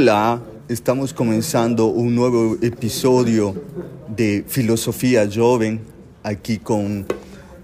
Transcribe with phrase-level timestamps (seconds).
[0.00, 3.60] Olá, estamos começando um novo episódio
[4.08, 5.80] de Filosofia Jovem,
[6.22, 7.04] aqui com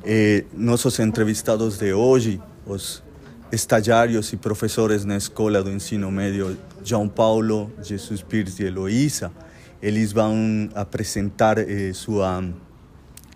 [0.05, 3.05] eh, nossos entrevistados de hoje, os
[3.53, 9.31] estagiários e professores na Escola do Ensino Médio João Paulo, Jesus Pires e Heloísa.
[9.81, 10.35] Eles vão
[10.75, 12.43] apresentar eh, sua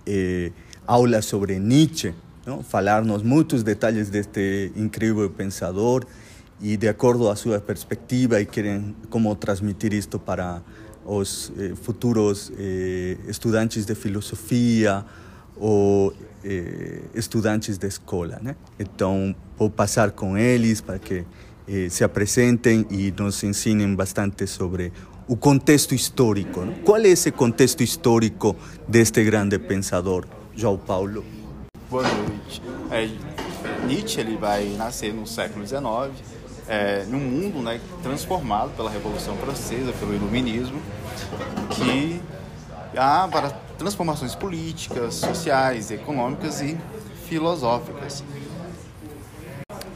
[0.04, 0.50] eh,
[0.84, 2.12] aula sobre Nietzsche,
[2.44, 2.64] não?
[2.64, 6.04] falar-nos muitos detalhes deste incrível pensador
[6.60, 10.62] e de acordo à sua perspectiva e querem como transmitir isto para
[11.04, 15.04] os eh, futuros eh, estudantes de filosofia
[15.56, 16.12] ou
[16.44, 18.56] eh, estudantes da escola, né?
[18.78, 21.24] Então vou passar com eles para que
[21.66, 24.92] eh, se apresentem e nos ensinem bastante sobre
[25.26, 26.60] o contexto histórico.
[26.60, 26.74] Não?
[26.76, 31.24] Qual é contexto histórico deste grande pensador, João Paulo?
[31.90, 32.62] Boa noite.
[32.90, 36.37] É, Nietzsche ele vai nascer no século XIX
[36.68, 40.80] é, num mundo né, transformado pela Revolução Francesa, pelo Iluminismo,
[41.70, 42.20] que
[42.96, 46.76] há para transformações políticas, sociais, econômicas e
[47.26, 48.22] filosóficas.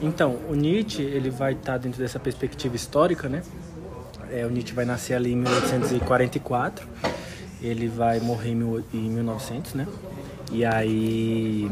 [0.00, 3.42] Então, o Nietzsche ele vai estar dentro dessa perspectiva histórica, né?
[4.30, 6.88] É, o Nietzsche vai nascer ali em 1844,
[7.60, 9.86] ele vai morrer em 1900, né?
[10.50, 11.70] E aí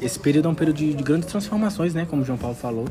[0.00, 2.06] esse período é um período de, de grandes transformações, né?
[2.08, 2.86] Como o João Paulo falou.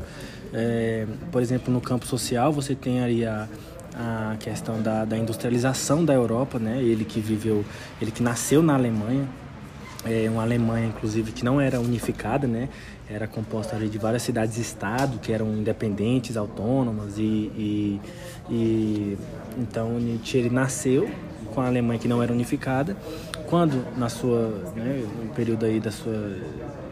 [0.52, 3.48] É, por exemplo, no campo social, você tem aí a,
[3.94, 6.82] a questão da, da, industrialização da Europa, né?
[6.82, 7.64] Ele que viveu,
[8.00, 9.28] ele que nasceu na Alemanha,
[10.04, 12.68] é uma Alemanha inclusive que não era unificada, né?
[13.08, 18.00] Era composta de várias cidades-estado que eram independentes, autônomas e, e,
[18.48, 19.18] e
[19.58, 21.10] então Nietzsche ele nasceu
[21.52, 22.96] com a Alemanha que não era unificada.
[23.46, 26.36] Quando na sua, né, no período aí da sua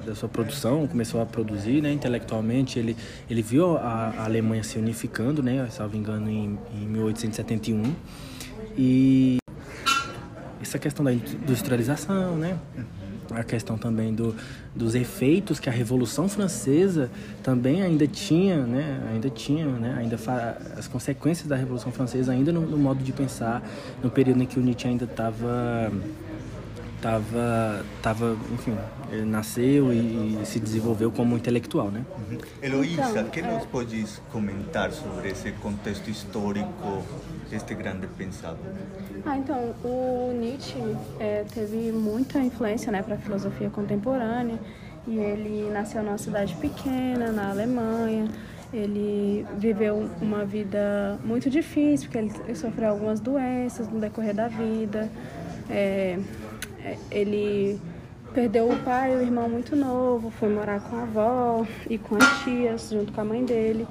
[0.08, 2.96] da sua produção, começou a produzir, né, intelectualmente, ele,
[3.28, 7.94] ele viu a, a Alemanha se unificando, né, salvo engano, em, em 1871.
[8.76, 9.38] E
[10.60, 12.58] essa questão da industrialização, né,
[13.30, 14.34] a questão também do,
[14.74, 17.10] dos efeitos que a Revolução Francesa
[17.42, 20.18] também ainda tinha, né, ainda tinha, né, ainda
[20.76, 23.62] as consequências da Revolução Francesa ainda no, no modo de pensar,
[24.02, 25.92] no período em que o Nietzsche ainda estava
[27.00, 28.76] tava, tava, enfim,
[29.10, 32.04] ele nasceu e, se desenvolveu como intelectual, né?
[32.30, 32.38] Uhum.
[32.62, 37.02] Heloísa, então, que nos podes comentar sobre esse contexto histórico
[37.50, 38.58] deste grande pensador?
[39.24, 40.78] Ah, então, o Nietzsche
[41.18, 44.58] é, teve muita influência, né, para a filosofia contemporânea
[45.06, 48.28] e ele nasceu numa cidade pequena, na Alemanha.
[48.72, 55.10] Ele viveu uma vida muito difícil, porque ele sofreu algumas doenças no decorrer da vida.
[55.70, 56.18] É,
[57.10, 57.78] ele
[58.32, 62.16] perdeu o pai e o irmão muito novo, foi morar com a avó e com
[62.16, 63.86] as tias, junto com a mãe dele.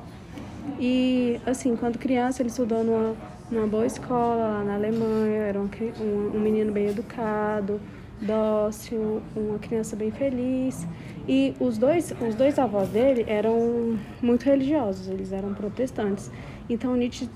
[0.79, 3.15] E, assim, quando criança, ele estudou numa,
[3.49, 7.79] numa boa escola lá na Alemanha, era um, um, um menino bem educado,
[8.21, 10.85] dócil, uma criança bem feliz.
[11.27, 16.31] E os dois, os dois avós dele eram muito religiosos, eles eram protestantes.
[16.69, 17.29] Então Nietzsche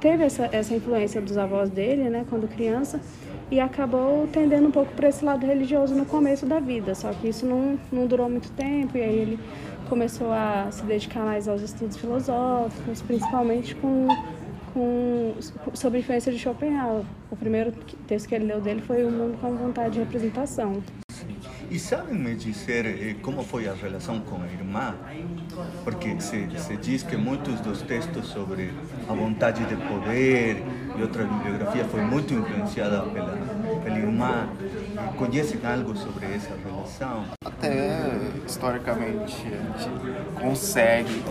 [0.00, 3.00] teve essa, essa influência dos avós dele, né, quando criança,
[3.50, 6.94] e acabou tendendo um pouco para esse lado religioso no começo da vida.
[6.94, 9.38] Só que isso não, não durou muito tempo e aí ele
[9.88, 14.06] começou a se dedicar mais aos estudos filosóficos, principalmente com,
[14.74, 15.34] com
[15.72, 17.04] sobre a influência de Schopenhauer.
[17.30, 17.72] O primeiro
[18.06, 20.82] texto que ele leu dele foi O Mundo com Vontade de Representação.
[21.70, 24.94] E sabem me dizer eh, como foi a relação com a irmã?
[25.84, 28.72] Porque se, se diz que muitos dos textos sobre
[29.06, 30.62] a vontade de poder
[30.96, 33.36] e outra bibliografia foi muito influenciada pela,
[33.84, 34.48] pela irmã.
[35.18, 37.24] Conhecem algo sobre essa relação?
[37.44, 38.00] Até
[38.46, 41.22] historicamente a gente consegue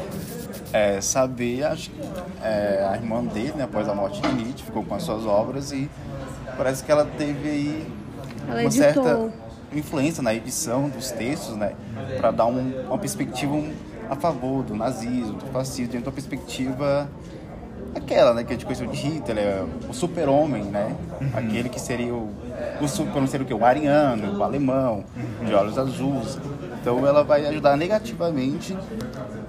[0.71, 1.99] é, saber, acho que
[2.43, 5.71] é, a irmã dele, né, após a morte de Nietzsche, ficou com as suas obras
[5.71, 5.89] e
[6.55, 7.87] parece que ela teve aí
[8.47, 9.03] ela uma editou.
[9.03, 11.73] certa influência na edição dos textos, né,
[12.17, 13.55] para dar um, uma perspectiva
[14.09, 17.09] a favor do nazismo, do fascismo, dentro da perspectiva
[17.97, 21.29] aquela, né, que a gente conheceu de Hitler, é o super-homem, né, uhum.
[21.33, 22.33] aquele que seria o,
[22.79, 23.53] o super o que?
[23.53, 25.45] O ariano, o alemão, uhum.
[25.45, 26.39] de olhos azuis.
[26.79, 28.77] Então ela vai ajudar negativamente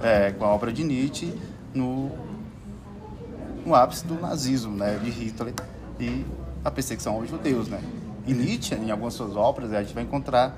[0.03, 1.33] é, com a obra de Nietzsche
[1.73, 2.11] no,
[3.65, 5.53] no ápice do nazismo, né, de Hitler
[5.99, 6.25] e
[6.63, 7.79] a perseguição aos judeus, né.
[8.29, 10.55] E Nietzsche, em algumas suas obras, a gente vai encontrar,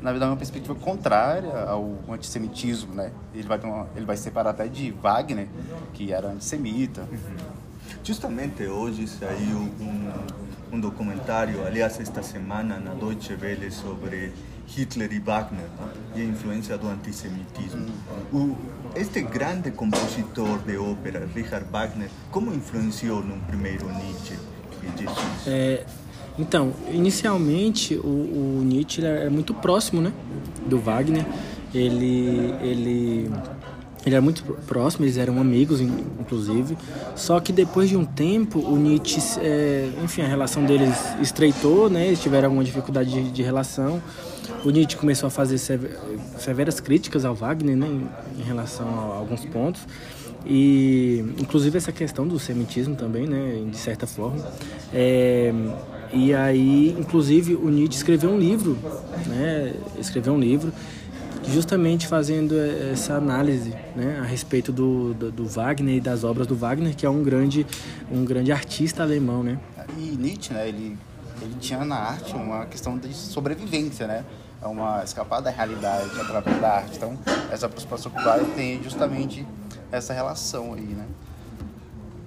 [0.00, 3.12] na verdade, uma perspectiva contrária ao antissemitismo, né?
[3.34, 5.48] Ele vai, uma, ele vai separar até de Wagner,
[5.92, 7.02] que era antissemita.
[7.02, 7.62] Uhum.
[8.02, 10.10] Justamente hoje saiu um,
[10.72, 14.32] um documentário, aliás, esta semana, na Deutsche Welle, sobre
[14.66, 15.92] Hitler e Wagner né?
[16.16, 17.86] e a influência do antissemitismo.
[18.32, 18.56] O,
[18.96, 24.38] este grande compositor de ópera, Richard Wagner, como influenciou no primeiro Nietzsche
[24.82, 25.46] e Jesus?
[25.46, 25.84] É,
[26.38, 30.12] então, inicialmente o, o Nietzsche é muito próximo, né,
[30.66, 31.26] do Wagner.
[31.74, 33.30] Ele, ele
[34.04, 36.76] ele era muito próximo, eles eram amigos, inclusive.
[37.14, 42.08] Só que depois de um tempo, o Nietzsche, é, enfim, a relação deles estreitou, né?
[42.08, 44.02] Eles tiveram alguma dificuldade de, de relação.
[44.64, 45.56] O Nietzsche começou a fazer
[46.36, 47.86] severas críticas ao Wagner, né?
[47.86, 49.86] Em, em relação a alguns pontos.
[50.44, 53.64] E, inclusive, essa questão do semitismo também, né?
[53.70, 54.44] De certa forma.
[54.92, 55.52] É,
[56.12, 58.76] e aí, inclusive, o Nietzsche escreveu um livro,
[59.26, 59.74] né?
[59.98, 60.72] Escreveu um livro
[61.48, 62.54] justamente fazendo
[62.92, 67.04] essa análise né, a respeito do, do, do, Wagner e das obras do Wagner, que
[67.04, 67.66] é um grande,
[68.10, 69.42] um grande artista alemão.
[69.42, 69.58] Né?
[69.98, 70.96] E Nietzsche, né, ele,
[71.40, 74.24] ele tinha na arte uma questão de sobrevivência, né?
[74.60, 76.96] É uma escapada da realidade através da arte.
[76.96, 77.18] Então,
[77.50, 79.44] essa aproximação com o tem justamente
[79.92, 81.06] essa relação aí, né?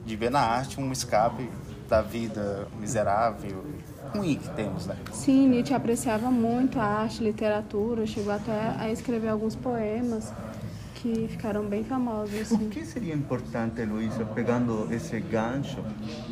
[0.06, 1.50] De ver na arte um escape
[1.90, 3.66] da vida miserável,
[4.14, 4.96] ruim que temos, né?
[5.12, 10.32] Sim, Nietzsche apreciava muito a arte, literatura, chegou até a escrever alguns poemas
[10.96, 12.40] que ficaram bem famosos.
[12.42, 12.68] Assim.
[12.68, 15.78] O que seria importante, Luísa, pegando esse gancho,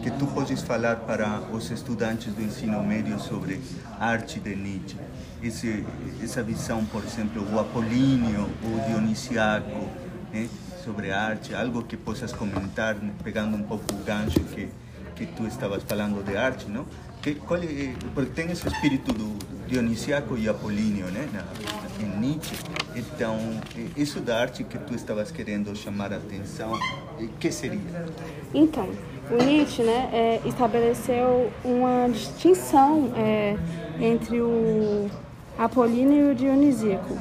[0.02, 3.62] que tu podes falar para os estudantes do ensino médio sobre
[4.00, 4.98] arte de Nietzsche?
[5.42, 5.86] Esse,
[6.24, 9.88] essa visão, por exemplo, o apolíneo, o dionisiaco,
[10.32, 10.48] né?
[10.84, 14.68] Sobre arte, algo que possas comentar, pegando um pouco o gancho que,
[15.16, 16.86] que tu estavas falando de arte, não?
[17.22, 19.38] Que, qual é, porque tem esse espírito do
[19.68, 21.44] Dionisiaco e Apolíneo, né, na,
[22.04, 22.56] em Nietzsche.
[22.96, 23.38] Então,
[23.96, 26.78] isso da arte que tu estavas querendo chamar a atenção,
[27.40, 27.80] que seria?
[28.54, 28.90] Então,
[29.32, 33.56] o Nietzsche, né, é, estabeleceu uma distinção é,
[34.00, 35.10] entre o
[35.58, 37.18] Apolíneo e o Dionisíaco.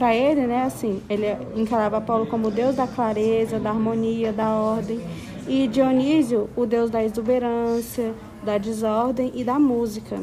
[0.00, 4.98] Para ele, né, assim, ele encarava Apolo como deus da clareza, da harmonia, da ordem,
[5.46, 10.22] e Dionísio, o deus da exuberância, da desordem e da música.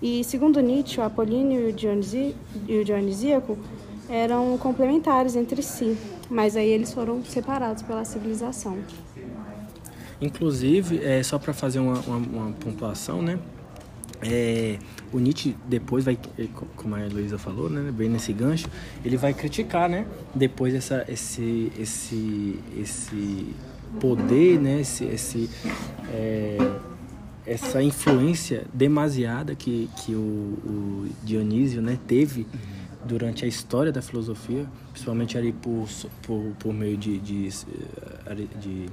[0.00, 1.68] E segundo Nietzsche, o apolíneo
[2.66, 3.58] e o dionisíaco
[4.08, 5.98] eram complementares entre si,
[6.30, 8.78] mas aí eles foram separados pela civilização.
[10.18, 13.38] Inclusive, é, só para fazer uma, uma, uma, pontuação, né?
[14.22, 14.78] É,
[15.12, 16.18] o Nietzsche depois vai,
[16.76, 18.68] como a Luísa falou, né, bem nesse gancho,
[19.04, 23.54] ele vai criticar, né, depois essa, esse, esse, esse
[24.00, 25.50] poder, né, esse, esse
[26.12, 26.58] é,
[27.46, 32.46] essa influência demasiada que, que o, o Dionísio né, teve
[33.04, 35.86] durante a história da filosofia, principalmente ali por,
[36.22, 37.48] por, por meio de, de,
[38.60, 38.86] de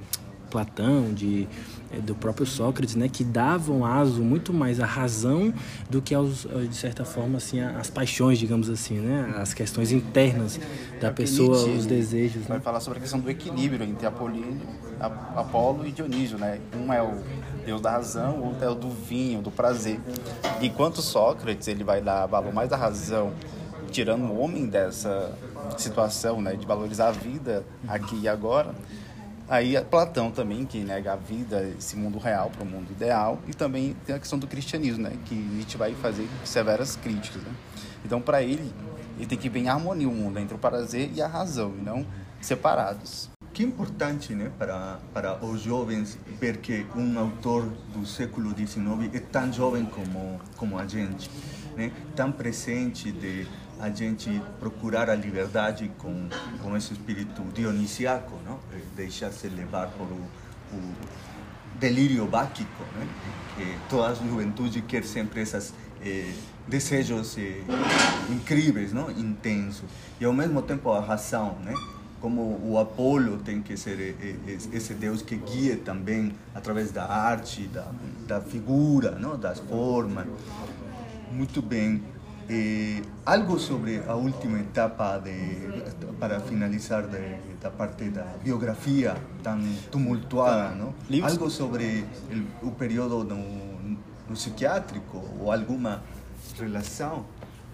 [0.52, 1.48] Platão, de,
[1.90, 5.52] eh, do próprio Sócrates, né, que davam aso muito mais à razão
[5.88, 10.60] do que aos, de certa forma assim as paixões, digamos assim, né, as questões internas
[11.00, 12.46] da pessoa, Nietzsche, os desejos.
[12.46, 12.62] Vai né?
[12.62, 14.60] falar sobre a questão do equilíbrio entre Apolíneo,
[15.00, 16.60] Apolo e Dionísio, né?
[16.76, 17.18] Um é o
[17.64, 19.98] deus da razão, o outro é o do vinho, do prazer.
[20.60, 23.32] Enquanto Sócrates ele vai dar valor mais à razão,
[23.90, 25.32] tirando o homem dessa
[25.78, 28.74] situação, né, de valorizar a vida aqui e agora
[29.48, 33.38] Aí Platão também, que nega a vida, esse mundo real para o mundo ideal.
[33.46, 35.12] E também tem a questão do cristianismo, né?
[35.24, 37.42] Que Nietzsche vai fazer severas críticas.
[37.42, 37.52] Né?
[38.04, 38.72] Então, para ele,
[39.16, 41.82] ele tem que ver em harmonia o mundo entre o prazer e a razão, e
[41.82, 42.06] não
[42.40, 43.30] separados.
[43.52, 49.20] Que importante, né, para para os jovens ver que um autor do século XIX é
[49.20, 51.30] tão jovem como como a gente,
[51.76, 51.92] né?
[52.16, 53.46] Tão presente de
[53.82, 56.28] a gente procurar a liberdade com,
[56.62, 58.60] com esse espírito dionisiaco, não?
[58.94, 60.94] deixar-se levar por o, o
[61.80, 63.08] delírio báquico, né?
[63.56, 66.32] que toda a juventude quer sempre esses eh,
[66.68, 67.60] desejos eh,
[68.30, 69.10] incríveis, não?
[69.10, 71.74] intensos, e ao mesmo tempo a razão, né?
[72.20, 77.04] como o Apolo tem que ser eh, eh, esse Deus que guia também através da
[77.04, 77.90] arte, da,
[78.28, 79.36] da figura, não?
[79.36, 80.24] das formas.
[81.32, 82.00] Muito bem.
[82.48, 85.82] Eh, algo sobre a última etapa de,
[86.18, 90.92] para finalizar de, da parte da biografia tão tumultuada, não?
[91.24, 93.38] Algo sobre el, o período no,
[94.28, 96.02] no psiquiátrico ou alguma
[96.58, 97.24] relação?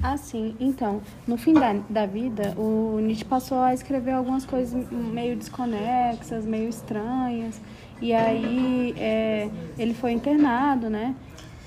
[0.01, 0.55] Ah, sim.
[0.61, 6.45] Então, no fim da, da vida, o Nietzsche passou a escrever algumas coisas meio desconexas,
[6.45, 7.61] meio estranhas.
[8.01, 11.17] E aí é, ele foi internado, né?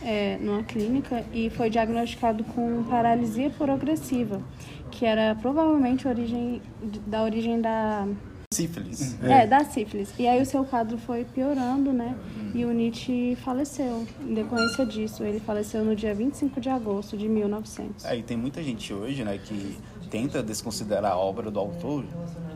[0.04, 4.42] É, numa clínica e foi diagnosticado com paralisia progressiva,
[4.90, 6.62] que era provavelmente origem,
[7.08, 8.08] da origem da
[8.54, 9.18] Sífilis.
[9.24, 9.48] É.
[9.48, 10.14] da sífilis.
[10.20, 12.18] E aí o seu quadro foi piorando, né?
[12.54, 15.24] E o Nietzsche faleceu em decorrência disso.
[15.24, 18.04] Ele faleceu no dia 25 de agosto de 1900.
[18.04, 19.78] É, e tem muita gente hoje, né, que
[20.10, 22.04] tenta desconsiderar a obra do autor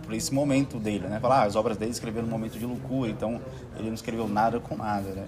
[0.04, 1.18] por esse momento dele, né?
[1.22, 3.40] Falar, ah, as obras dele escreveram num momento de loucura, então
[3.78, 5.26] ele não escreveu nada com nada, né?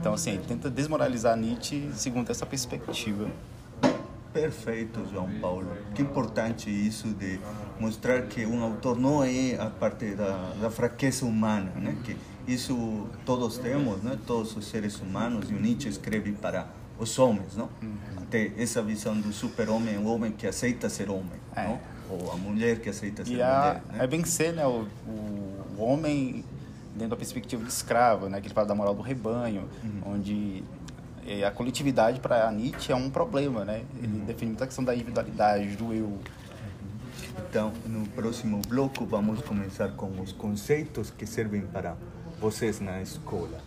[0.00, 3.28] Então, assim, ele tenta desmoralizar Nietzsche segundo essa perspectiva.
[4.32, 5.66] Perfeito, João Paulo.
[5.94, 7.40] Que importante isso de
[7.80, 11.96] mostrar que um autor não é a parte da, da fraqueza humana, né?
[12.04, 14.18] Que isso todos temos, né?
[14.26, 17.68] Todos os seres humanos e o Nietzsche escreve para os homens, não?
[17.82, 17.96] Uhum.
[18.18, 21.64] Até essa visão do super-homem, o homem que aceita ser homem, é.
[21.64, 21.80] não?
[22.10, 23.46] Ou a mulher que aceita ser e mulher.
[23.46, 24.04] A, né?
[24.04, 24.66] É bem ser, né?
[24.66, 26.44] O, o, homem
[26.98, 28.40] dentro da perspectiva de escravo, né?
[28.40, 30.14] Que ele fala da moral do rebanho, uhum.
[30.14, 30.62] onde
[31.26, 33.84] é, a coletividade para Nietzsche é um problema, né?
[34.02, 36.18] Ele define muita questão da individualidade, do eu.
[37.48, 41.96] Então, no próximo bloco, vamos começar com os conceitos que servem para
[42.40, 43.60] vocês na escola.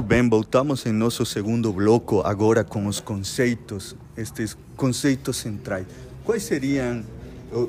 [0.00, 5.86] Muito bem, voltamos em nosso segundo bloco agora com os conceitos, estes conceitos centrais.
[6.24, 7.04] Quais seriam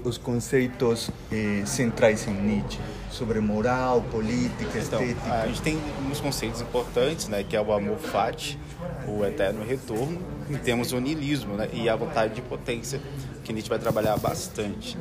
[0.06, 2.80] os conceitos eh, centrais em Nietzsche?
[3.12, 5.34] Sobre moral, política, então, estética?
[5.42, 5.78] A gente tem
[6.10, 8.58] uns conceitos importantes, né, que é o amor fati,
[9.06, 10.18] o eterno retorno,
[10.50, 13.02] e temos o niilismo né, e a vontade de potência,
[13.44, 14.98] que Nietzsche vai trabalhar bastante.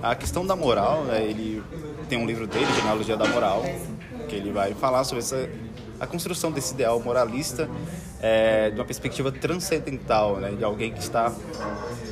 [0.00, 1.64] A questão da moral, né, ele
[2.08, 3.64] tem um livro dele, Genealogia da Moral,
[4.28, 5.50] que ele vai falar sobre essa
[6.00, 7.68] a construção desse ideal moralista
[8.20, 11.32] é, de uma perspectiva transcendental, né, de alguém que está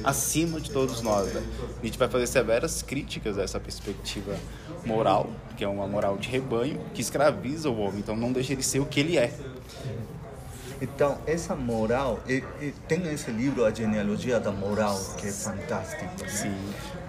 [0.04, 1.33] acima de todos nós.
[1.33, 1.42] Né?
[1.83, 4.37] Nietzsche vai fazer severas críticas a essa perspectiva
[4.85, 8.62] moral, que é uma moral de rebanho, que escraviza o homem, então não deixa ele
[8.62, 9.33] ser o que ele é.
[10.80, 16.04] Então, essa moral, e, e, tem esse livro, A Genealogia da Moral, que é fantástico.
[16.04, 16.28] Né?
[16.28, 16.54] Sim.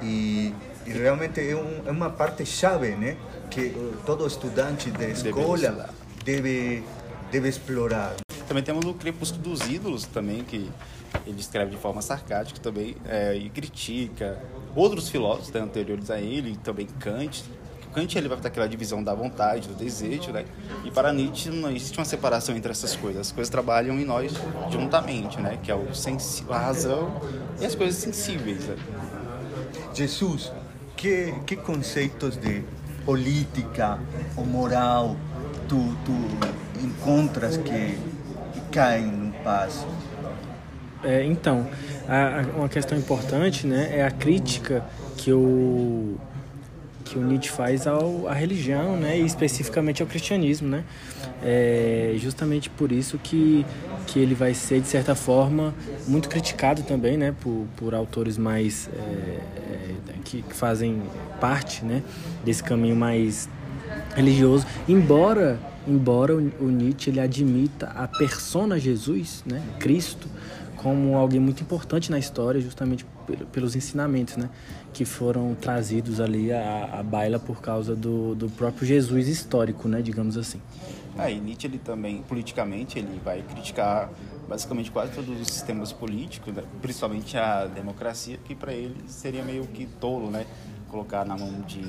[0.01, 0.55] E,
[0.87, 3.15] e realmente é, um, é, uma parte chave, né?
[3.51, 3.71] Que
[4.07, 5.89] todo estudante de escola
[6.23, 6.83] deve,
[7.31, 8.15] deve explorar.
[8.47, 10.69] Também temos o Crepúsculo dos Ídolos também, que
[11.25, 14.41] ele escreve de forma sarcástica também é, e critica
[14.75, 17.43] outros filósofos né, anteriores a ele, também Kant.
[17.93, 20.45] Kant ele vai ter aquela divisão da vontade, do desejo, né?
[20.85, 23.27] E para Nietzsche não existe uma separação entre essas coisas.
[23.27, 24.33] As coisas trabalham em nós
[24.69, 25.57] juntamente, né?
[25.61, 25.87] Que é o
[26.49, 27.19] a razão
[27.59, 28.65] e as coisas sensíveis.
[28.65, 28.75] Né?
[29.93, 30.51] Jesus,
[30.95, 32.63] que, que conceitos de
[33.05, 33.99] política
[34.37, 35.17] ou moral
[35.69, 37.97] tu, tu encontras que,
[38.71, 39.87] caem no passo?
[41.03, 41.67] É, então,
[42.07, 44.83] a, a, uma questão importante né, é a crítica
[45.15, 46.17] que o,
[47.05, 50.67] que o Nietzsche faz ao, à religião, né, e especificamente ao cristianismo.
[50.67, 50.83] Né?
[51.41, 53.65] É justamente por isso que,
[54.07, 55.73] que ele vai ser, de certa forma,
[56.07, 61.01] muito criticado também né, por, por autores mais é, é, que, que fazem
[61.39, 62.03] parte né,
[62.43, 63.47] desse caminho mais
[64.15, 70.27] religioso, embora embora o Nietzsche ele admita a persona Jesus, né, Cristo,
[70.75, 73.05] como alguém muito importante na história, justamente
[73.51, 74.49] pelos ensinamentos, né,
[74.93, 80.01] que foram trazidos ali à, à baila por causa do, do próprio Jesus histórico, né,
[80.01, 80.61] digamos assim.
[81.17, 84.09] Ah, e Nietzsche ele também politicamente ele vai criticar
[84.47, 89.65] basicamente quase todos os sistemas políticos, né, principalmente a democracia, que para ele seria meio
[89.67, 90.45] que tolo, né,
[90.87, 91.81] colocar na mão de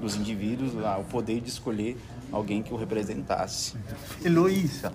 [0.00, 1.96] dos indivíduos o poder de escolher
[2.32, 3.74] alguém que o representasse.
[4.24, 4.92] Heloísa,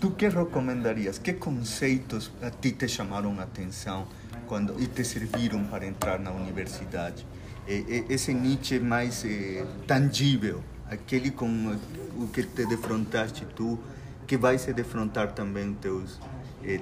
[0.00, 1.18] tu que recomendarias?
[1.18, 4.06] Que conceitos a ti te chamaram a atenção
[4.46, 7.26] quando e te serviram para entrar na universidade?
[7.66, 11.78] Esse Nietzsche mais eh, tangível, aquele com
[12.16, 13.78] o que te defrontaste tu,
[14.26, 16.18] que vai se defrontar também teus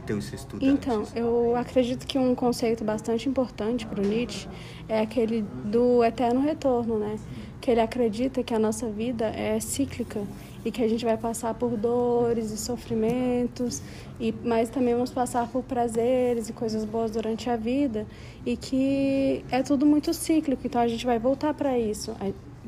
[0.06, 0.68] teus estudantes?
[0.68, 4.49] Então, eu acredito que um conceito bastante importante para o Nietzsche
[4.88, 7.16] é aquele do eterno retorno, né?
[7.60, 10.22] Que ele acredita que a nossa vida é cíclica
[10.64, 13.82] e que a gente vai passar por dores e sofrimentos,
[14.18, 18.06] e mas também vamos passar por prazeres e coisas boas durante a vida
[18.44, 22.14] e que é tudo muito cíclico, então a gente vai voltar para isso.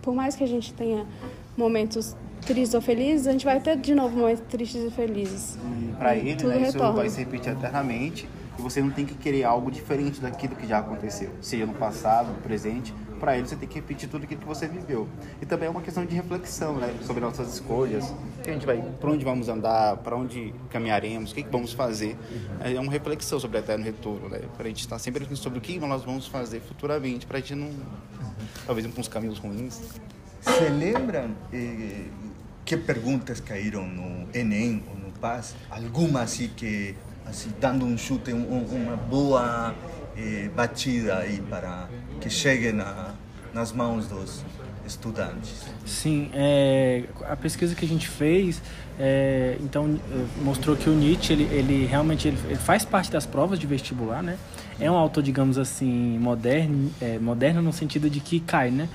[0.00, 1.07] Por mais que a gente tenha
[1.57, 5.58] momentos tristes ou felizes, a gente vai ter de novo momentos tristes e felizes.
[5.99, 9.70] Para ele, né, isso vai se repetir eternamente e você não tem que querer algo
[9.70, 13.76] diferente daquilo que já aconteceu, seja no passado, no presente, para ele você tem que
[13.76, 15.08] repetir tudo aquilo que você viveu.
[15.40, 18.82] E também é uma questão de reflexão, né, sobre nossas escolhas, que a gente vai,
[19.00, 22.16] para onde vamos andar, para onde caminharemos, o que, que vamos fazer.
[22.61, 25.62] É uma reflexão sobre o eterno retorno, né, para a gente estar sempre sobre o
[25.62, 27.70] que nós vamos fazer futuramente, para a gente não,
[28.66, 29.80] talvez ir para uns caminhos ruins.
[30.40, 32.06] Se lembram eh,
[32.64, 35.54] que perguntas caíram no Enem ou no PAS?
[35.71, 36.95] Alguma assim que,
[37.26, 39.75] assim, dando um chute, um, uma boa
[40.16, 41.88] eh, batida aí para
[42.21, 43.14] que chegue na,
[43.52, 44.45] nas mãos dos
[44.87, 45.64] estudantes?
[45.85, 48.62] Sim, é, a pesquisa que a gente fez,
[48.99, 49.99] é, então
[50.42, 54.23] mostrou que o Nietzsche ele, ele realmente ele, ele, faz parte das provas de vestibular,
[54.23, 54.37] né?
[54.81, 58.88] É um autor, digamos assim, moderno, é, moderno no sentido de que cai, né?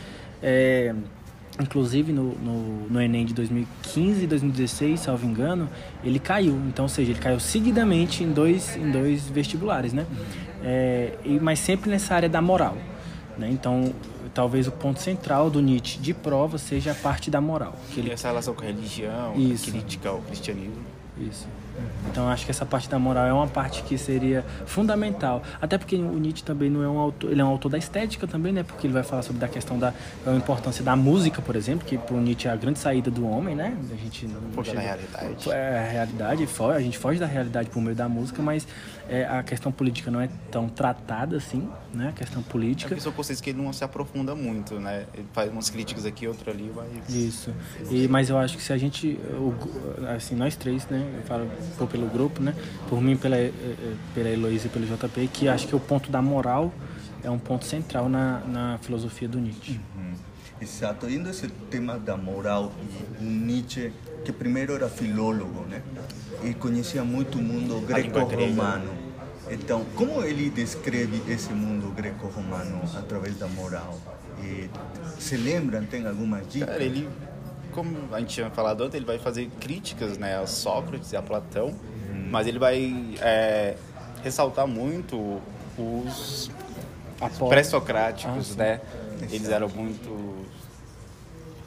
[1.59, 5.67] Inclusive no, no, no, Enem de 2015 e 2016, salvo engano,
[6.03, 6.55] ele caiu.
[6.67, 10.05] Então, ou seja, ele caiu seguidamente em dois, em dois vestibulares, né?
[10.63, 12.77] É, e, mas sempre nessa área da moral.
[13.37, 13.49] Né?
[13.51, 13.93] Então,
[14.33, 17.75] talvez o ponto central do Nietzsche de prova seja a parte da moral.
[17.91, 18.11] Que ele...
[18.11, 19.71] Essa relação com a religião, Isso.
[19.71, 20.85] crítica ao cristianismo.
[21.17, 21.47] Isso.
[22.10, 25.43] Então acho que essa parte da moral é uma parte que seria fundamental.
[25.62, 28.27] Até porque o Nietzsche também não é um autor, ele é um autor da estética
[28.27, 28.63] também, né?
[28.63, 29.93] Porque ele vai falar sobre a questão da
[30.25, 33.27] a importância da música, por exemplo, que para o Nietzsche é a grande saída do
[33.27, 33.77] homem, né?
[33.91, 35.51] A gente não foge da realidade.
[35.51, 38.67] É a realidade, a gente foge da realidade por meio da música, mas
[39.10, 42.10] é, a questão política não é tão tratada assim, né?
[42.10, 42.93] A questão política.
[42.93, 45.05] É são coisas que ele não se aprofunda muito, né?
[45.13, 46.88] Ele faz umas críticas aqui, outra ali, vai.
[47.10, 47.53] Isso.
[47.89, 49.19] E mas eu acho que se a gente,
[50.15, 51.05] assim, nós três, né?
[51.17, 51.48] Eu falo
[51.88, 52.55] pelo grupo, né?
[52.89, 56.12] Por mim, pela, eh, eh, pela Heloísa e pelo JP, que acho que o ponto
[56.12, 56.74] da moral
[57.24, 59.79] é um ponto central na, na filosofia do Nietzsche.
[59.95, 60.13] Uhum.
[60.62, 61.09] Exato.
[61.09, 62.71] Indo esse tema da moral,
[63.19, 63.91] o Nietzsche,
[64.25, 65.81] que primeiro era filólogo, né?
[66.43, 68.89] E conhecia muito o mundo greco-romano.
[69.49, 73.97] Então, como ele descreve esse mundo greco-romano através da moral?
[74.43, 74.69] E,
[75.19, 75.86] se lembram?
[75.86, 76.65] Tem alguma dica?
[76.65, 77.08] Cara, ele
[77.77, 81.21] como a gente tinha falado antes, ele vai fazer críticas né, a Sócrates e a
[81.21, 82.27] Platão, uhum.
[82.31, 83.75] mas ele vai é,
[84.23, 85.39] ressaltar muito
[85.77, 86.49] os,
[87.47, 88.81] pré-socráticos, ah, né?
[89.29, 90.47] Eles eram muito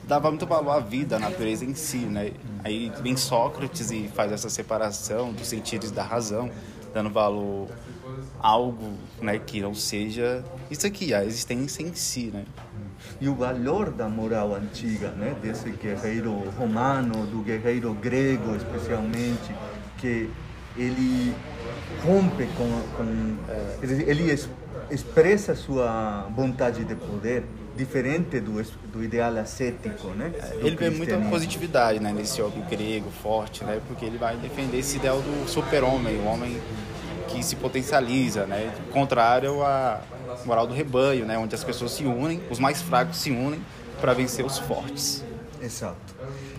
[0.02, 2.32] dava muito valor à vida, à natureza em si, né?
[2.64, 6.50] Aí vem Sócrates e faz essa separação dos sentidos da razão,
[6.92, 7.68] dando valor
[8.40, 12.44] a algo, né, que não seja isso aqui, a existência em si, né?
[13.20, 19.54] E o valor da moral antiga, né, desse guerreiro romano, do guerreiro grego especialmente,
[19.98, 20.30] que
[20.76, 21.34] ele
[22.04, 23.36] rompe com, com
[23.82, 24.34] ele
[24.90, 27.44] expressa sua vontade de poder
[27.76, 30.32] diferente do, do ideal ascético, né?
[30.62, 34.96] ele vê muita positividade, né, nesse homem grego forte, né, porque ele vai defender esse
[34.96, 36.60] ideal do super-homem, o homem
[37.28, 40.00] que se potencializa, né, contrário à
[40.44, 43.62] moral do rebanho, né, onde as pessoas se unem, os mais fracos se unem
[44.00, 45.24] para vencer os fortes.
[45.62, 46.14] Exato.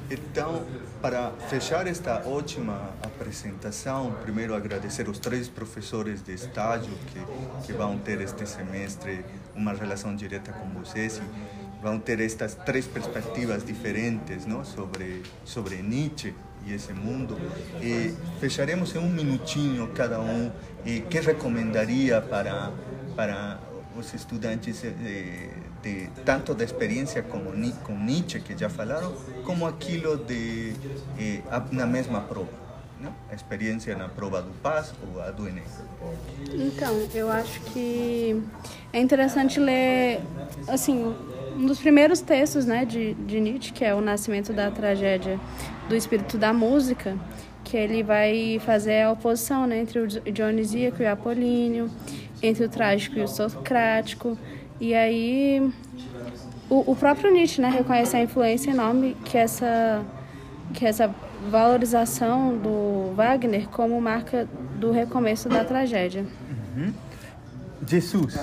[0.09, 0.63] Então,
[1.01, 7.97] para fechar esta ótima apresentação, primeiro agradecer os três professores de estágio que, que vão
[7.97, 14.45] ter este semestre uma relação direta com vocês e vão ter estas três perspectivas diferentes
[14.45, 14.63] não?
[14.63, 17.37] sobre, sobre Nietzsche e esse mundo.
[17.81, 20.51] E fecharemos em um minutinho cada um
[20.85, 22.71] e que recomendaria para,
[23.15, 23.59] para
[23.97, 25.49] os estudantes de,
[25.81, 27.51] de, tanto da experiência como
[27.83, 29.13] com Nietzsche que já falaram,
[29.45, 30.73] como aquilo de
[31.19, 32.61] eh, na mesma prova.
[32.99, 33.11] Né?
[33.31, 35.63] A experiência na prova do PAS ou a do Enem.
[36.53, 38.41] Então, eu acho que
[38.93, 40.21] é interessante ler,
[40.67, 41.15] assim,
[41.55, 45.39] um dos primeiros textos né, de, de Nietzsche, que é O Nascimento da Tragédia
[45.89, 47.17] do Espírito da Música,
[47.63, 51.89] que ele vai fazer a oposição né, entre o dionisíaco e o apolíneo,
[52.41, 54.37] entre o trágico e o socrático.
[54.79, 55.71] E aí
[56.69, 60.01] o, o próprio Nietzsche né, reconhece a influência enorme que essa,
[60.73, 61.13] que essa
[61.49, 64.47] valorização do Wagner como marca
[64.79, 66.25] do recomeço da tragédia.
[66.77, 66.93] Uhum.
[67.85, 68.39] Jesus.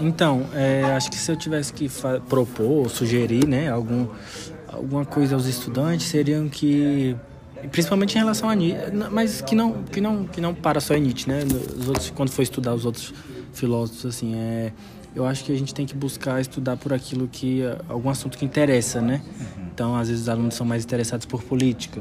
[0.00, 1.88] Então, é, acho que se eu tivesse que
[2.28, 4.08] propor, sugerir, né, algum,
[4.66, 7.16] alguma coisa aos estudantes, seriam que
[7.68, 11.00] principalmente em relação a Nietzsche, mas que não que não que não para só em
[11.00, 11.40] Nietzsche, né?
[11.78, 13.12] Os outros quando for estudar os outros
[13.52, 14.72] filósofos assim, é
[15.14, 18.44] eu acho que a gente tem que buscar estudar por aquilo que algum assunto que
[18.44, 19.20] interessa, né?
[19.72, 22.00] Então, às vezes os alunos são mais interessados por política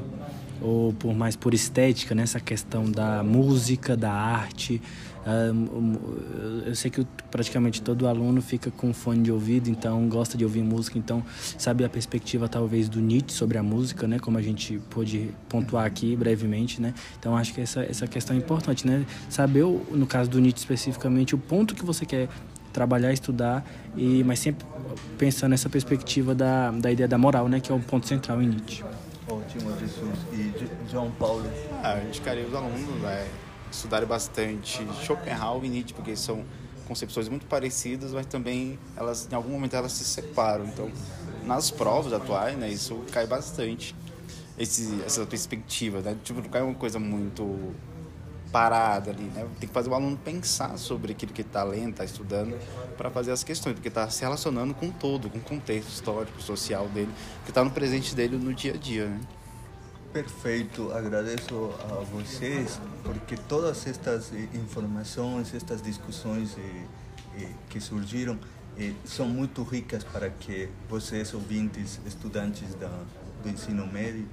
[0.61, 2.43] ou por mais por estética, nessa né?
[2.45, 4.81] questão da música, da arte,
[5.25, 5.51] ah,
[6.65, 10.63] eu sei que praticamente todo aluno fica com fone de ouvido, então gosta de ouvir
[10.63, 11.23] música, então
[11.57, 14.17] sabe a perspectiva talvez do Nietzsche sobre a música, né?
[14.17, 16.93] Como a gente pôde pontuar aqui brevemente, né?
[17.19, 19.05] Então acho que essa essa questão é importante, né?
[19.29, 22.29] Saber no caso do Nietzsche especificamente o ponto que você quer
[22.71, 24.65] trabalhar, estudar, e, mas sempre
[25.17, 28.47] pensando nessa perspectiva da, da ideia da moral, né, que é o ponto central em
[28.47, 28.83] Nietzsche.
[29.49, 30.19] Ótimo, Jesus.
[30.31, 31.43] E João Paulo?
[31.83, 33.27] Ah, eu indicaria os alunos né,
[33.71, 36.45] estudarem bastante Schopenhauer e Nietzsche, porque são
[36.87, 40.65] concepções muito parecidas, mas também elas em algum momento elas se separam.
[40.65, 40.91] Então,
[41.45, 43.95] nas provas atuais, né, isso cai bastante.
[44.55, 46.15] Esse, essa perspectiva, né?
[46.23, 47.73] Tipo, não cai uma coisa muito
[48.51, 49.47] parada ali, né?
[49.59, 52.55] Tem que fazer o aluno pensar sobre aquilo que está lendo, está estudando,
[52.97, 56.87] para fazer as questões, porque está se relacionando com todo, com o contexto histórico, social
[56.89, 57.11] dele,
[57.45, 59.19] que está no presente dele no dia a dia, né?
[60.11, 66.57] Perfeito, agradeço a vocês porque todas estas informações, estas discussões
[67.69, 68.37] que surgiram
[69.05, 72.75] são muito ricas para que vocês, ouvintes, estudantes
[73.43, 74.27] do ensino médio,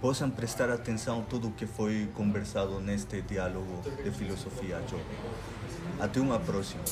[0.00, 4.82] possam prestar atenção a tudo o que foi conversado neste diálogo de filosofia.
[6.00, 6.82] Até uma próxima.